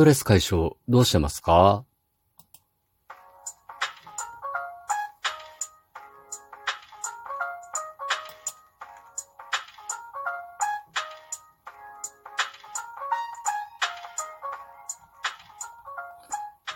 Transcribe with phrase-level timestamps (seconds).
[0.00, 1.84] トレス解消どうしてますか？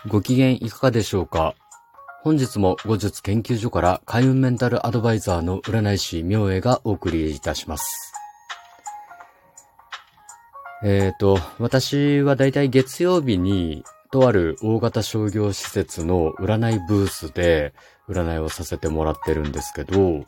[0.07, 1.55] ご機嫌いかがでしょうか？
[2.21, 8.14] 本日も後日研究所から開運メンタルアドバイザーの占い師明恵がお送りいたします。
[10.87, 17.73] えっ、ー、と、私はだいたい月曜日にとある大型商業施設の占いブースで
[18.07, 20.25] 占いをさせてもらってるんですけど、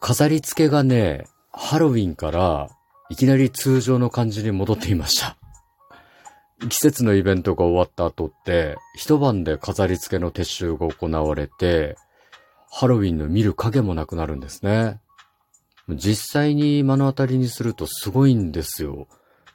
[0.00, 2.70] 飾り付けがね、ハロウィンから
[3.10, 5.36] いきなり通常の感じに戻っていました。
[6.70, 11.96] 季節のイベントが終わった後って、一晩で飾り付けの撤収が行われて、
[12.70, 15.00] ハロウィンの見る影もなくなるんですね。
[15.88, 19.06] 実際に目の当たりにするとすごいんですよ。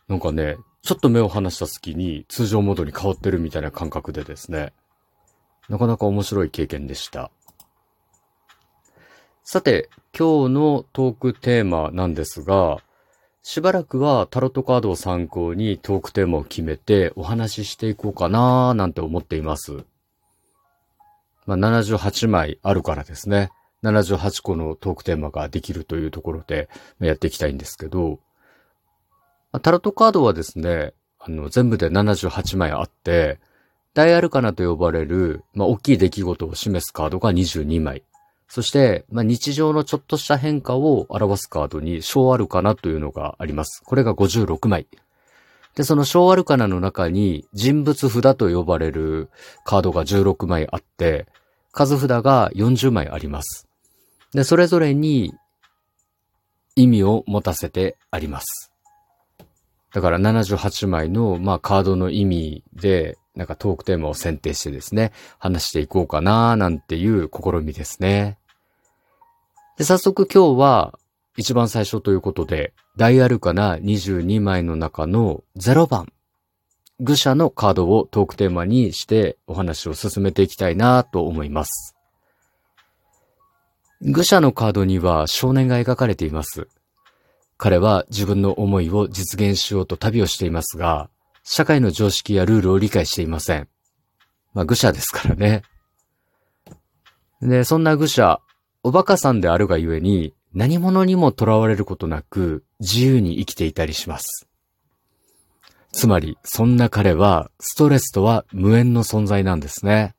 [0.08, 4.74] なんかね、ちょっと目を離した隙に通常モードに変わってるみたいな感覚でですね。
[5.70, 7.32] なかなか面白い経験でした。
[9.44, 12.80] さて、今日のトークテーマなんですが、
[13.44, 19.84] しばらくはタロットカードを参考にトークテーマを決めてお話ししていこうかなーなんて思っています。
[21.46, 23.52] まあ、78枚あるからですね。
[23.84, 28.20] 78個のトークテーマができるというところでやっていきたいんですけど、
[29.62, 33.40] タロットカードはですね、あの、全部で78枚あって、
[33.94, 38.04] 大アルカナと呼ばれる、まあ、大きい出来事を示すカードが22枚。
[38.48, 43.82] そして、まあ、日常のちょっとした変化を表すカードに小アルカナというのがあります。
[43.84, 44.88] これが56枚。
[45.76, 49.30] で、その小アルカナの中に人物札と呼ばれる
[49.64, 51.28] カードが16枚あって、
[51.72, 53.71] 数札が40枚あります。
[54.34, 55.34] で、それぞれに
[56.76, 58.72] 意味を持たせてあります。
[59.94, 68.38] だから78枚の、まあ、カードの意味で、なんかトークテーマを選定してですね、話していこうかななんていう試みですね。
[69.78, 70.98] で、早速今日は
[71.38, 76.12] 一番最初ということで、大アルカナ22枚の中の0番、
[77.00, 81.96] 愚者のカードをトークテーマにしてお話を進めていきたいなと思います。
[84.04, 86.68] 愚者のカードには少年が描かれています。
[87.58, 91.10] 彼は自分の思いを実現しようと旅をしていますが、
[91.44, 93.68] 社会の常識やルールを理解していません。
[94.54, 95.62] まあ、愚者ですからね。
[97.42, 98.42] で、そんな愚者、
[98.84, 104.48] おバカさんであるがゆえに、何者にも囚われることなく、自由に生きていたりします。
[105.92, 110.16] つまり、そんな彼は、ストレスとは無縁の存在なんですね。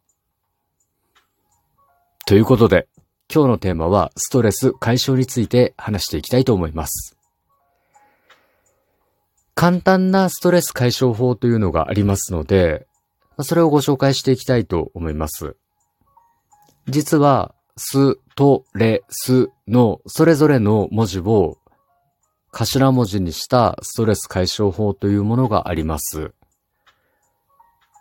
[2.26, 2.88] ということで、
[3.34, 7.16] 今日のテーマは、ストレス解消について話していきたいと思います。
[9.54, 12.86] 簡単なストレス解消法というのがありますので、
[13.40, 15.56] それをご紹介していきたいと思います。
[16.88, 21.56] 実は、ス、ト、レ、スのそれぞれの文字を
[22.50, 26.34] 頭文字にしたストレス解消法というものがあります。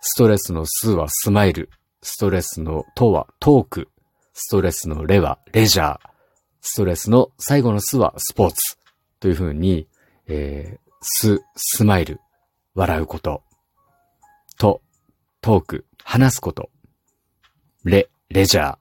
[0.01, 1.69] ストレスのスはスマイル、
[2.01, 3.90] ストレスのトはトーク、
[4.43, 5.99] ストレスのレはレジャー、
[6.61, 8.75] ストレスの最後のスはスポーツ
[9.19, 9.87] というふうに、
[10.25, 12.19] えー、ス、スマイル、
[12.73, 13.43] 笑うこと、
[14.57, 14.81] ト、
[15.41, 16.71] トーク、話すこと、
[17.83, 18.77] レ、レジャー、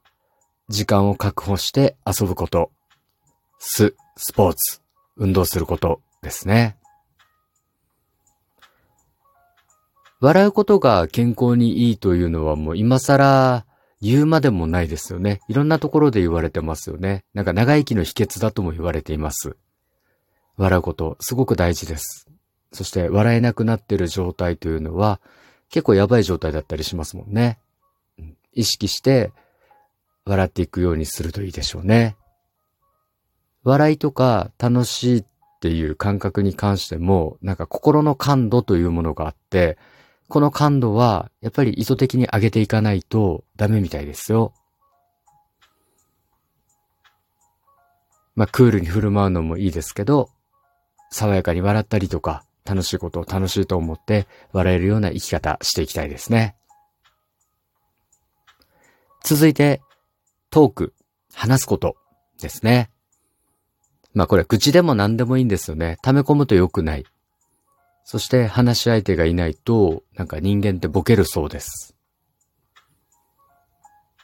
[0.70, 2.70] 時間を確保して遊ぶこと。
[3.58, 4.80] ス、スポーツ、
[5.18, 6.78] 運動することですね。
[10.20, 13.66] 笑うことが健康にいいというのはもう今更
[14.02, 15.40] 言うまでもないですよね。
[15.48, 17.24] いろんなところで言われてますよね。
[17.34, 19.56] なんか長生きの秘訣だとも言われています。
[20.56, 22.28] 笑うこと、すごく大事です。
[22.72, 25.20] そして笑えなくなってる状態というのは
[25.68, 27.58] 結構やばい状態だったりしますもんね。
[28.52, 29.32] 意識して
[30.24, 32.16] 笑っていくようにするといいでしょうね。
[33.62, 35.24] 笑いとか楽しいっ
[35.60, 39.76] ていう感覚に関しても、なんか心の感度というものがあって、
[40.30, 44.54] この感度はやっぱり意図的に上げていかないとダメみたいですよ。
[48.36, 50.30] まあ、クールに振る舞うのもいいですけど、
[51.10, 56.54] 爽やかに笑ったりとか、楽しいことを楽しいと思って笑えるような生き方していきたいですね。
[59.24, 59.82] 続いて、
[60.50, 60.94] トーク、
[61.34, 61.96] 話すこと
[62.40, 62.90] ですね。
[64.14, 65.98] まあこれ口でも何でもいいんですよね。
[66.02, 67.04] 溜め込むと良くない。
[68.04, 71.94] そして話し相手がいないと、なんか人間ってボケるそうです。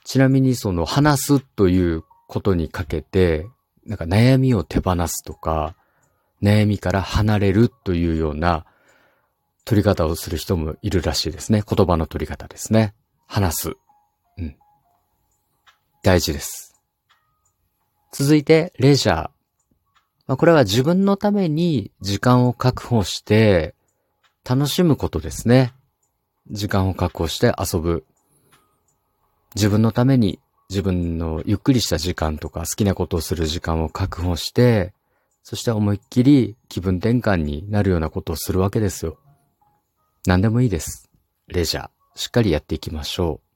[0.04, 3.46] ちなみにその話すということにかけて、
[3.84, 5.76] なんか悩みを手放すとか、
[6.42, 8.66] 悩みから離れるというような
[9.64, 11.62] 取り方をする人もいるらしいですね。
[11.68, 12.94] 言葉の取り方ですね。
[13.26, 13.72] 話す。
[14.38, 14.56] うん。
[16.02, 16.80] 大事です。
[18.12, 19.35] 続いて、レジャー。
[20.26, 23.74] まあ、これは自分のために時間を確保して
[24.44, 25.72] 楽しむことですね。
[26.50, 28.04] 時間を確保して遊ぶ。
[29.54, 34.92] 自分のために自分のゆっくりした時間とか好きなことをする時間を確保して、
[35.42, 39.18] そして思いっきり気分転換になるようなことをするわけですよ。
[40.26, 41.08] 何でもいいです。
[41.46, 41.88] レジャー。
[42.16, 43.46] しっかりやっていきましょう。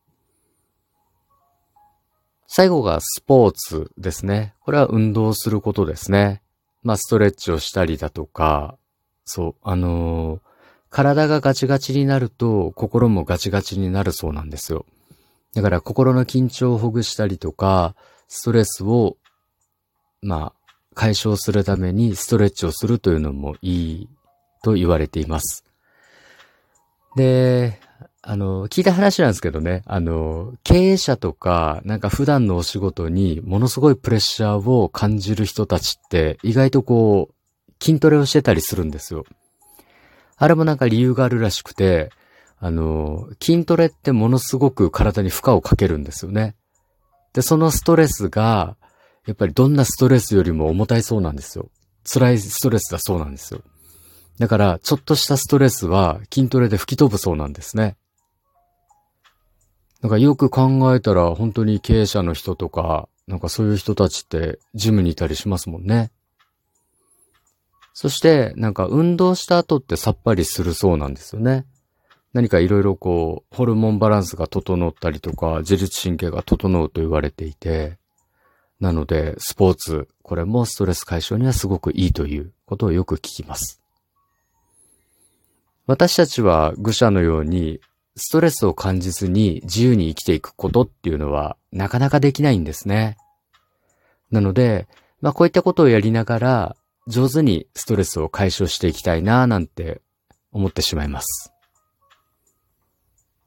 [2.46, 4.54] 最後がスポーツですね。
[4.60, 6.42] これは運動することですね。
[6.82, 8.76] まあ、ストレッチをしたりだとか、
[9.24, 10.40] そう、あのー、
[10.90, 14.86] 体がガチガチになると心もガチガチになるそうなんですよ。
[15.54, 17.94] だから心の緊張をほぐしたりとか、
[18.28, 19.16] ストレスを、
[20.22, 24.08] まあ、解消するためにストレッチをするというのもいい
[24.62, 25.64] と言われています。
[27.16, 27.80] で、
[28.22, 37.34] あの、聞いた話なんですけどね、あの、経営者とか、なんか普段のお仕事にものすごいプレッシャーを感じる人たちって意外とこう、
[37.82, 39.24] 筋トレをしてたりするんですよ。
[40.36, 42.10] あれもなんか理由があるらしくて、
[42.58, 46.56] あの、筋トレってものすごく体に負荷をかけるんですよね。
[47.32, 48.76] で、そのストレスが、
[49.26, 51.70] やっぱりどんなストレスよりも重たいそうなんですよ。
[52.04, 53.62] 辛いストレスだそうなんですよ。
[54.38, 57.96] だから、ちょっとしたストレスは筋トレで吹き飛ぶそうなんですね。
[60.02, 66.10] なんかよく考えたら本当に経営者の人とか、なんかそういう人たちってジムにいたりしますもんね。
[67.92, 71.66] そして、なんか運動した後ってさっぱりするそうなんですよね。
[72.32, 77.98] 何かいろいろこう、ホルモンバランスが整ったりとか、自律神経が整うと言われていて、
[78.80, 83.82] なので、スポーツ、これもストレス解消にはすごくいいということをよく聞きます。
[85.86, 87.80] 私たちは愚者のように
[88.16, 93.16] ストレスを感じずに自由に生きていくことっていうのはなかなかできないんですね。
[94.30, 94.88] なので、
[95.20, 96.76] まあこういったことをやりながら
[97.06, 100.00] 上手にストレスを解消していきたいなぁなんて
[100.52, 101.52] 思ってしまいます。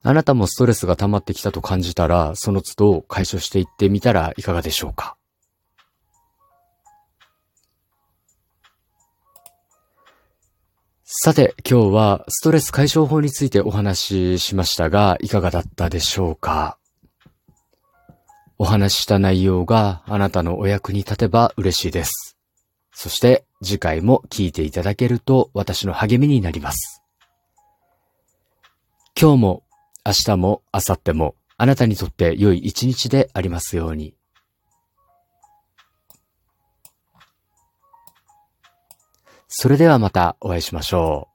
[0.02, 5.16] あなたもストレスが溜まってきたと感じたら、その都度解消していってみたらいかがでしょうか？
[11.26, 16.78] さて、今日はストレス解消法についてお話ししましたが、いかがだったでしょうか？
[18.58, 22.38] お話しした内容があなたのお役に立てば嬉しいです。
[22.92, 27.02] そして次回も聞いていただけると私の励みになります。
[29.18, 29.64] 今日も
[30.06, 34.14] 明日も明後日もあなたにとって良い一日でありますように。
[39.56, 41.33] それではまたお会いしましょう。